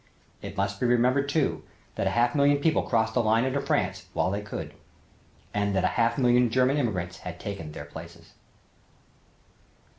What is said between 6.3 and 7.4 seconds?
German immigrants had